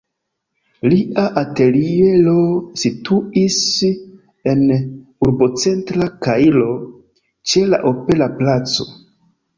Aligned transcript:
Lia 0.91 1.23
ateliero 1.41 2.33
situis 2.83 3.59
en 4.53 4.65
urbocentra 5.29 6.09
Kairo, 6.29 6.71
ĉe 7.53 7.67
la 7.75 7.83
opera 7.93 8.31
placo. 8.41 8.89